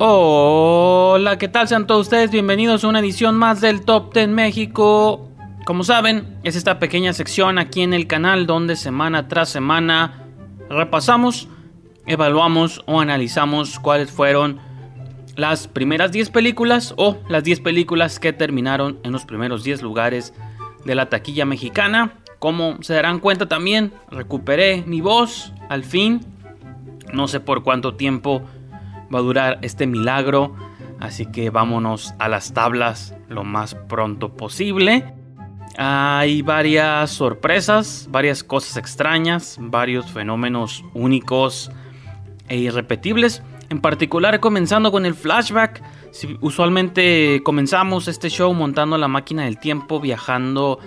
[0.00, 1.66] Hola, ¿qué tal?
[1.66, 5.28] Sean todos ustedes bienvenidos a una edición más del Top 10 México.
[5.66, 10.28] Como saben, es esta pequeña sección aquí en el canal donde semana tras semana
[10.70, 11.48] repasamos,
[12.06, 14.60] evaluamos o analizamos cuáles fueron
[15.34, 20.32] las primeras 10 películas o las 10 películas que terminaron en los primeros 10 lugares
[20.84, 22.20] de la taquilla mexicana.
[22.38, 26.20] Como se darán cuenta también, recuperé mi voz al fin.
[27.12, 28.44] No sé por cuánto tiempo
[29.12, 30.54] va a durar este milagro.
[31.00, 35.14] Así que vámonos a las tablas lo más pronto posible.
[35.76, 41.70] Hay varias sorpresas, varias cosas extrañas, varios fenómenos únicos
[42.48, 43.42] e irrepetibles.
[43.70, 45.82] En particular comenzando con el flashback.
[46.40, 50.80] usualmente comenzamos este show montando la máquina del tiempo, viajando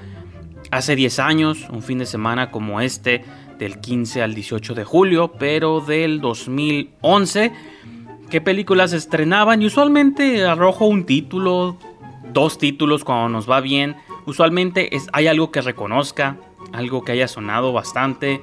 [0.72, 3.24] hace 10 años, un fin de semana como este,
[3.60, 7.54] del 15 al 18 de julio, pero del 2011
[8.32, 11.78] qué películas estrenaban y usualmente arrojo un título,
[12.32, 13.98] dos títulos cuando nos va bien.
[14.26, 16.38] Usualmente es, hay algo que reconozca,
[16.72, 18.42] algo que haya sonado bastante.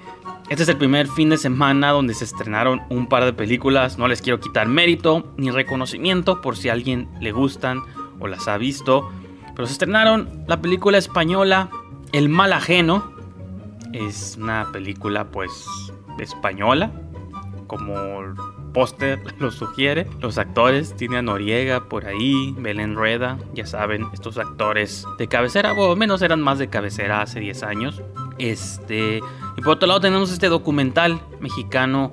[0.51, 3.97] Este es el primer fin de semana donde se estrenaron un par de películas.
[3.97, 7.81] No les quiero quitar mérito ni reconocimiento por si a alguien le gustan
[8.21, 9.11] o las ha visto.
[9.55, 11.71] Pero se estrenaron la película española
[12.13, 13.11] El mal ajeno.
[13.95, 15.67] Es una película pues
[16.19, 16.93] española,
[17.67, 17.95] como
[18.73, 20.07] póster lo sugiere.
[20.21, 25.73] Los actores tiene a Noriega por ahí, Belén Rueda, ya saben, estos actores de cabecera,
[25.73, 28.03] o menos eran más de cabecera hace 10 años.
[28.39, 29.21] Este,
[29.57, 32.13] y por otro lado tenemos este documental mexicano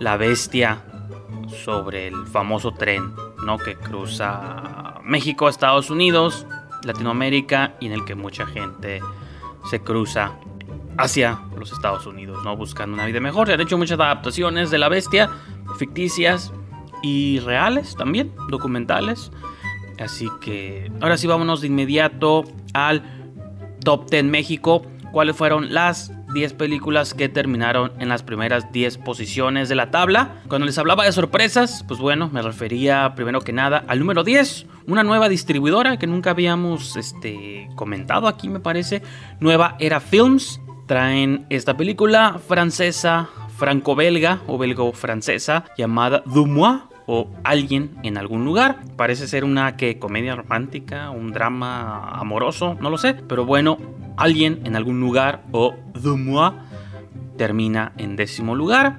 [0.00, 0.82] La Bestia
[1.64, 3.12] sobre el famoso tren,
[3.44, 3.58] ¿no?
[3.58, 6.46] que cruza México, Estados Unidos,
[6.84, 9.00] Latinoamérica y en el que mucha gente
[9.68, 10.32] se cruza
[10.96, 12.56] hacia los Estados Unidos, ¿no?
[12.56, 13.46] Buscando una vida mejor.
[13.46, 15.30] Se han hecho muchas adaptaciones de La Bestia,
[15.78, 16.52] ficticias
[17.02, 19.30] y reales también, documentales.
[19.98, 23.02] Así que ahora sí vámonos de inmediato al
[23.82, 24.82] Top 10 México.
[25.12, 30.42] ¿Cuáles fueron las 10 películas que terminaron en las primeras 10 posiciones de la tabla?
[30.48, 34.66] Cuando les hablaba de sorpresas, pues bueno, me refería primero que nada al número 10,
[34.86, 39.02] una nueva distribuidora que nunca habíamos este, comentado aquí me parece,
[39.40, 40.60] Nueva Era Films.
[40.86, 43.28] Traen esta película francesa
[43.58, 48.78] franco-belga o belgo-francesa llamada Dumois o Alguien en algún lugar.
[48.96, 53.78] Parece ser una que comedia romántica, un drama amoroso, no lo sé, pero bueno,
[54.16, 56.52] Alguien en algún lugar o Dumois
[57.36, 58.98] termina en décimo lugar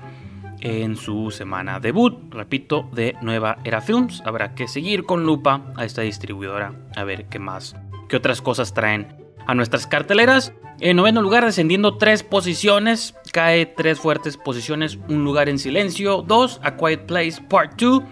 [0.61, 4.21] en su semana debut, repito, de Nueva Era Films.
[4.25, 7.75] Habrá que seguir con lupa a esta distribuidora a ver qué más,
[8.07, 9.15] qué otras cosas traen
[9.45, 10.53] a nuestras carteleras.
[10.79, 16.59] En noveno lugar, descendiendo tres posiciones, cae tres fuertes posiciones, un lugar en silencio, dos,
[16.63, 18.03] A Quiet Place Part 2.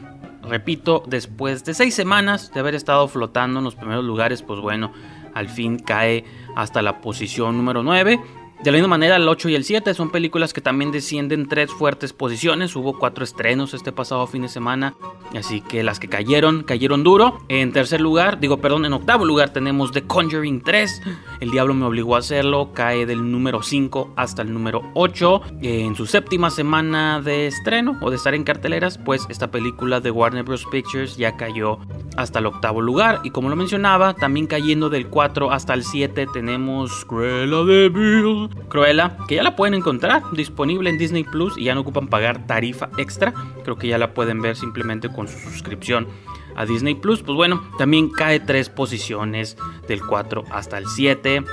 [0.44, 4.94] Repito, después de seis semanas de haber estado flotando en los primeros lugares, pues bueno,
[5.34, 6.24] al fin cae
[6.56, 8.20] hasta la posición número 9.
[8.64, 11.70] De la misma manera, el 8 y el 7 son películas que también descienden tres
[11.72, 12.76] fuertes posiciones.
[12.76, 14.96] Hubo cuatro estrenos este pasado fin de semana.
[15.38, 17.38] Así que las que cayeron, cayeron duro.
[17.50, 21.02] En tercer lugar, digo, perdón, en octavo lugar tenemos The Conjuring 3.
[21.40, 22.72] El diablo me obligó a hacerlo.
[22.74, 25.42] Cae del número 5 hasta el número 8.
[25.62, 30.10] En su séptima semana de estreno o de estar en carteleras, pues esta película de
[30.10, 30.66] Warner Bros.
[30.72, 31.78] Pictures ya cayó
[32.18, 33.20] hasta el octavo lugar.
[33.24, 38.47] Y como lo mencionaba, también cayendo del 4 hasta el 7 tenemos Cruella de Vil
[38.70, 42.46] Cruella, que ya la pueden encontrar disponible en Disney Plus y ya no ocupan pagar
[42.48, 43.34] tarifa extra.
[43.64, 46.08] Creo que ya la pueden ver simplemente con su suscripción
[46.56, 47.24] a Disney Plus.
[47.24, 51.44] Pues bueno, también cae tres posiciones del 4 hasta el 7.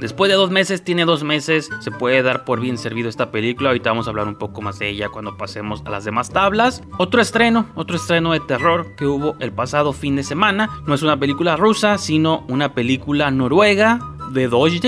[0.00, 3.68] Después de dos meses, tiene dos meses, se puede dar por bien servido esta película.
[3.68, 6.82] Ahorita vamos a hablar un poco más de ella cuando pasemos a las demás tablas.
[6.96, 10.70] Otro estreno, otro estreno de terror que hubo el pasado fin de semana.
[10.86, 14.00] No es una película rusa, sino una película noruega
[14.32, 14.80] de Deutsche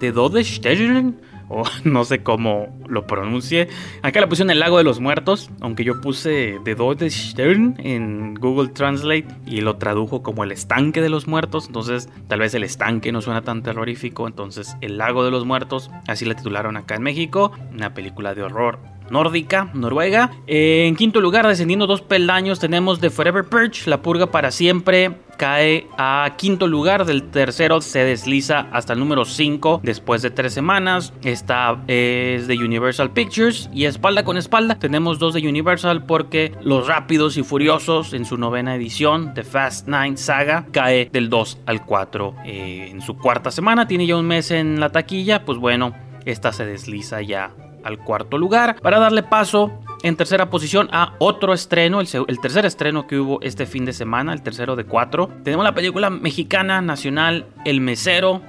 [0.00, 3.68] de Dodestern, o no sé cómo lo pronuncie.
[4.02, 8.68] Acá la pusieron el lago de los muertos, aunque yo puse de Dodestern en Google
[8.70, 11.66] Translate y lo tradujo como el estanque de los muertos.
[11.66, 14.26] Entonces, tal vez el estanque no suena tan terrorífico.
[14.26, 17.52] Entonces, el lago de los muertos, así la titularon acá en México.
[17.72, 18.78] Una película de horror
[19.10, 20.30] nórdica, noruega.
[20.46, 25.16] En quinto lugar, descendiendo dos peldaños, tenemos The Forever Purge, La Purga para Siempre.
[25.40, 30.52] Cae a quinto lugar, del tercero se desliza hasta el número 5 después de tres
[30.52, 31.14] semanas.
[31.24, 36.88] Esta es de Universal Pictures y espalda con espalda tenemos dos de Universal porque Los
[36.88, 41.86] Rápidos y Furiosos en su novena edición, The Fast Nine Saga, cae del 2 al
[41.86, 43.88] 4 eh, en su cuarta semana.
[43.88, 45.94] Tiene ya un mes en la taquilla, pues bueno,
[46.26, 47.54] esta se desliza ya
[47.84, 53.06] al cuarto lugar para darle paso en tercera posición a otro estreno, el, tercer estreno
[53.06, 55.28] que hubo este fin de semana, el tercero de cuatro.
[55.44, 58.42] Tenemos la película mexicana nacional El Mesero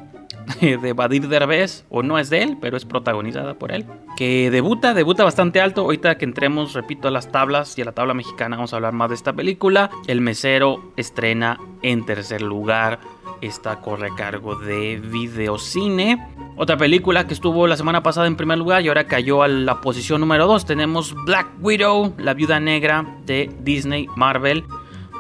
[0.62, 3.86] de Badir Derbez, o no es de él, pero es protagonizada por él,
[4.18, 5.82] que debuta, debuta bastante alto.
[5.82, 8.94] Ahorita que entremos, repito, a las tablas y a la tabla mexicana, vamos a hablar
[8.94, 9.90] más de esta película.
[10.08, 13.00] El Mesero estrena en tercer lugar.
[13.42, 16.24] Esta corre a cargo de Videocine.
[16.58, 19.82] Otra película que estuvo la semana pasada en primer lugar y ahora cayó a la
[19.82, 20.66] posición número 2.
[20.66, 24.64] Tenemos Black Widow, la viuda negra de Disney Marvel.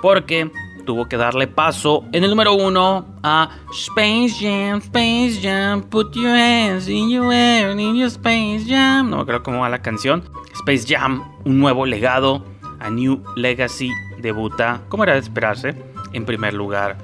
[0.03, 0.51] Porque
[0.81, 6.36] tuvo que darle paso en el número uno a Space Jam, Space Jam, put your
[6.36, 9.10] hands in your air, in your Space Jam.
[9.10, 10.24] No creo cómo va la canción.
[10.54, 12.44] Space Jam, un nuevo legado,
[12.80, 13.89] a New Legacy
[14.19, 15.75] debuta, como era de esperarse,
[16.13, 16.98] en primer lugar.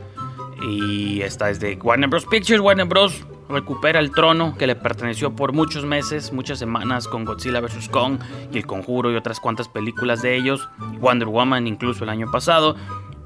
[0.61, 2.25] Y esta es de Warner Bros.
[2.25, 2.59] Pictures.
[2.59, 3.25] Warner Bros.
[3.47, 7.89] recupera el trono que le perteneció por muchos meses, muchas semanas con Godzilla vs.
[7.89, 8.19] Kong
[8.51, 10.67] y El Conjuro y otras cuantas películas de ellos.
[10.99, 12.75] Wonder Woman incluso el año pasado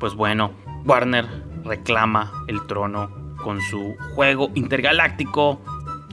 [0.02, 0.52] pues bueno,
[0.84, 1.28] Warner
[1.64, 5.62] reclama el trono con su juego intergaláctico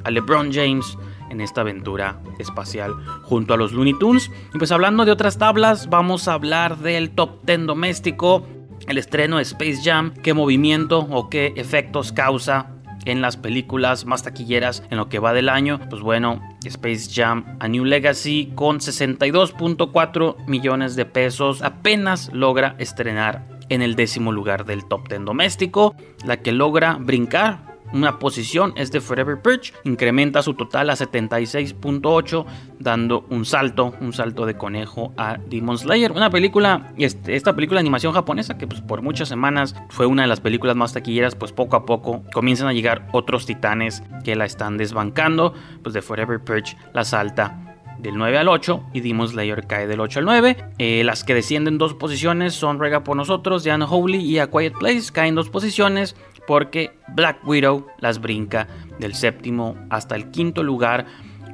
[0.05, 0.99] a LeBron James
[1.31, 2.93] en esta aventura espacial
[3.23, 4.31] junto a los Looney Tunes.
[4.55, 8.47] Y pues hablando de otras tablas, vamos a hablar del top 10 doméstico,
[8.87, 12.75] el estreno de Space Jam, qué movimiento o qué efectos causa
[13.07, 15.81] en las películas más taquilleras en lo que va del año.
[15.89, 23.58] Pues bueno, Space Jam A New Legacy con 62.4 millones de pesos apenas logra estrenar
[23.69, 25.95] en el décimo lugar del top 10 doméstico.
[26.25, 32.45] La que logra brincar una posición es de Forever Perch, incrementa su total a 76.8,
[32.79, 36.13] dando un salto, un salto de conejo a Demon Slayer.
[36.13, 40.23] Una película, este, esta película de animación japonesa que pues, por muchas semanas fue una
[40.23, 44.37] de las películas más taquilleras, pues poco a poco comienzan a llegar otros titanes que
[44.37, 47.68] la están desbancando, pues de Forever Perch la salta
[47.99, 50.57] del 9 al 8 y Demon Slayer cae del 8 al 9.
[50.79, 54.75] Eh, las que descienden dos posiciones son Rega por nosotros, The Unholy y A Quiet
[54.79, 56.17] Place caen dos posiciones
[56.47, 58.69] porque Black Widow las brinca
[58.99, 61.07] del séptimo hasta el quinto lugar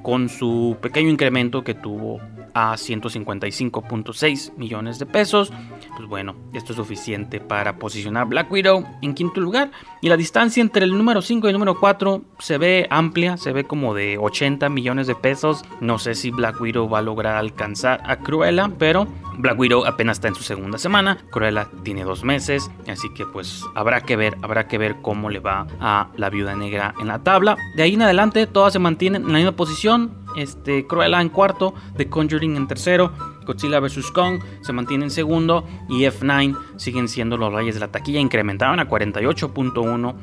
[0.02, 2.20] con su pequeño incremento que tuvo
[2.54, 5.52] a 155.6 millones de pesos.
[5.96, 9.70] Pues bueno, esto es suficiente para posicionar Black Widow en quinto lugar.
[10.00, 13.52] Y la distancia entre el número 5 y el número 4 se ve amplia, se
[13.52, 15.64] ve como de 80 millones de pesos.
[15.80, 19.06] No sé si Black Widow va a lograr alcanzar a Cruella, pero
[19.38, 21.18] Black Widow apenas está en su segunda semana.
[21.30, 25.40] Cruella tiene dos meses, así que pues habrá que ver, habrá que ver cómo le
[25.40, 27.56] va a la viuda negra en la tabla.
[27.76, 31.74] De ahí en adelante todas se mantienen en la misma posición este, Cruella en cuarto,
[31.96, 33.12] The Conjuring en tercero,
[33.44, 34.10] Godzilla vs.
[34.12, 38.80] Kong se mantiene en segundo y F9 siguen siendo los reyes de la taquilla, incrementaron
[38.80, 40.14] a 48.1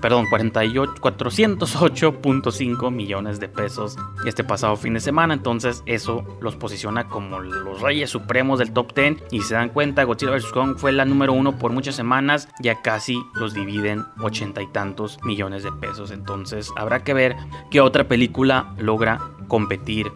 [0.00, 5.34] perdón, 408.5 millones de pesos este pasado fin de semana.
[5.34, 9.24] Entonces, eso los posiciona como los reyes supremos del top 10.
[9.30, 10.52] Y se dan cuenta, Godzilla vs.
[10.52, 12.48] Kong fue la número uno por muchas semanas.
[12.60, 16.10] Ya casi los dividen ochenta y tantos millones de pesos.
[16.10, 17.34] Entonces, habrá que ver
[17.70, 20.10] qué otra película logra competir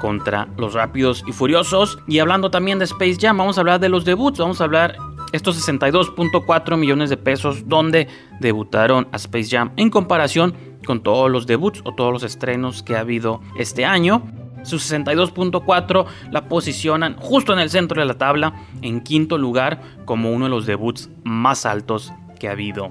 [0.00, 1.98] contra los rápidos y furiosos.
[2.08, 4.38] Y hablando también de Space Jam, vamos a hablar de los debuts.
[4.38, 4.96] Vamos a hablar
[5.32, 8.08] estos 62.4 millones de pesos donde
[8.40, 10.54] debutaron a Space Jam en comparación
[10.84, 14.22] con todos los debuts o todos los estrenos que ha habido este año.
[14.62, 20.32] Sus 62.4 la posicionan justo en el centro de la tabla, en quinto lugar, como
[20.32, 22.90] uno de los debuts más altos que ha habido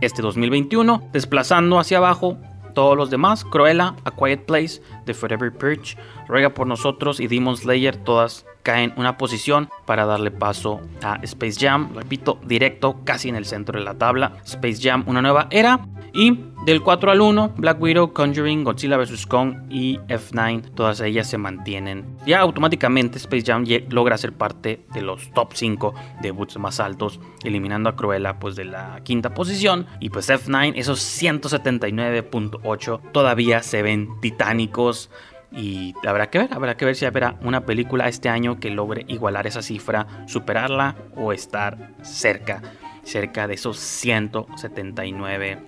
[0.00, 2.38] este 2021, desplazando hacia abajo
[2.72, 5.96] todos los demás, Cruella, A Quiet Place, The Forever Perch,
[6.28, 11.58] Ruega por nosotros y Demon Slayer, todas caen una posición para darle paso a Space
[11.58, 14.32] Jam, repito, directo casi en el centro de la tabla.
[14.44, 15.80] Space Jam, una nueva era.
[16.12, 19.26] Y del 4 al 1, Black Widow, Conjuring, Godzilla vs.
[19.26, 22.16] Kong y F9, todas ellas se mantienen.
[22.26, 27.88] Ya automáticamente Space Jam logra ser parte de los top 5 debuts más altos, eliminando
[27.88, 29.86] a Cruella pues de la quinta posición.
[30.00, 35.10] Y pues F9, esos 179.8 todavía se ven titánicos.
[35.52, 39.06] Y habrá que ver, habrá que ver si habrá una película este año que logre
[39.08, 42.60] igualar esa cifra, superarla o estar cerca,
[43.02, 45.58] cerca de esos 179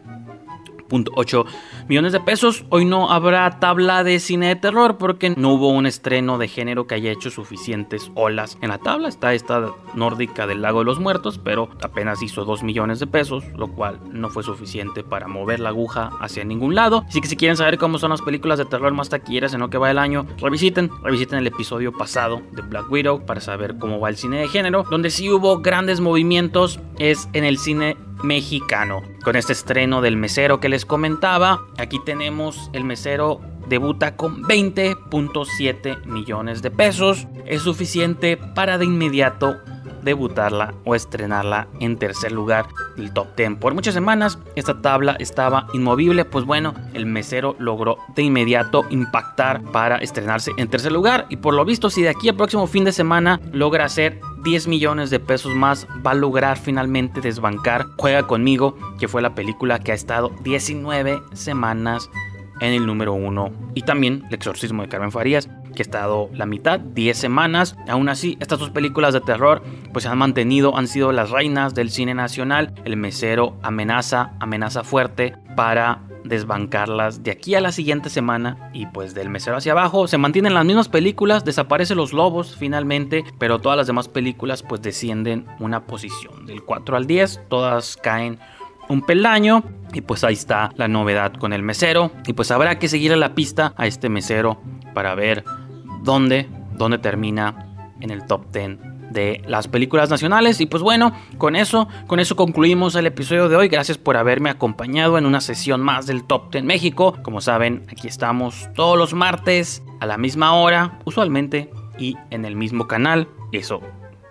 [0.92, 1.46] 8
[1.88, 2.64] millones de pesos.
[2.68, 6.86] Hoy no habrá tabla de cine de terror porque no hubo un estreno de género
[6.86, 9.08] que haya hecho suficientes olas en la tabla.
[9.08, 13.44] Está esta nórdica del Lago de los Muertos, pero apenas hizo 2 millones de pesos,
[13.56, 17.04] lo cual no fue suficiente para mover la aguja hacia ningún lado.
[17.08, 19.70] Así que si quieren saber cómo son las películas de terror más taquilleras en lo
[19.70, 24.00] que va el año, revisiten, revisiten el episodio pasado de Black Widow para saber cómo
[24.00, 24.84] va el cine de género.
[24.90, 29.02] Donde sí hubo grandes movimientos es en el cine mexicano.
[29.24, 36.04] Con este estreno del mesero que les comentaba, aquí tenemos el mesero debuta con 20.7
[36.04, 37.26] millones de pesos.
[37.46, 39.56] Es suficiente para de inmediato
[40.02, 43.56] debutarla o estrenarla en tercer lugar del top 10.
[43.56, 49.62] Por muchas semanas esta tabla estaba inmovible, pues bueno, el mesero logró de inmediato impactar
[49.62, 52.84] para estrenarse en tercer lugar y por lo visto si de aquí al próximo fin
[52.84, 58.26] de semana logra hacer 10 millones de pesos más, va a lograr finalmente desbancar Juega
[58.26, 62.10] conmigo, que fue la película que ha estado 19 semanas
[62.60, 66.46] en el número 1 y también El exorcismo de Carmen Farías que ha estado la
[66.46, 67.76] mitad, 10 semanas.
[67.88, 71.74] Aún así, estas dos películas de terror pues se han mantenido, han sido las reinas
[71.74, 72.74] del cine nacional.
[72.84, 79.14] El mesero amenaza, amenaza fuerte para desbancarlas de aquí a la siguiente semana y pues
[79.14, 80.08] del mesero hacia abajo.
[80.08, 84.82] Se mantienen las mismas películas, desaparecen los lobos finalmente, pero todas las demás películas pues
[84.82, 88.38] descienden una posición del 4 al 10, todas caen
[88.88, 92.10] un peldaño y pues ahí está la novedad con el mesero.
[92.26, 94.60] Y pues habrá que seguir a la pista a este mesero
[94.94, 95.44] para ver
[96.02, 100.60] dónde, dónde termina en el top 10 de las películas nacionales.
[100.60, 103.68] Y pues bueno, con eso, con eso concluimos el episodio de hoy.
[103.68, 107.16] Gracias por haberme acompañado en una sesión más del Top 10 México.
[107.22, 112.56] Como saben, aquí estamos todos los martes a la misma hora, usualmente, y en el
[112.56, 113.28] mismo canal.
[113.52, 113.80] Eso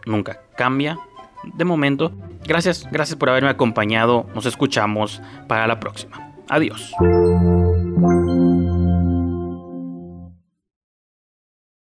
[0.05, 0.99] nunca cambia.
[1.43, 2.11] De momento,
[2.45, 4.27] gracias, gracias por haberme acompañado.
[4.35, 6.33] Nos escuchamos para la próxima.
[6.49, 6.93] Adiós.